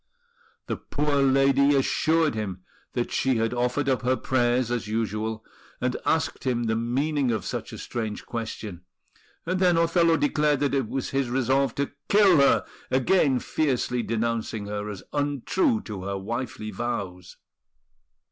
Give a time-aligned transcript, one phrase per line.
[0.65, 2.63] The poor lady assured him
[2.93, 5.45] that she had offered up her prayers as usual,
[5.79, 8.81] and asked him the meaning of such a strange question;
[9.45, 14.65] and then Othello declared that it was his resolve to kill her, again fiercely denouncing
[14.65, 17.37] her as untrue to her wifely vows.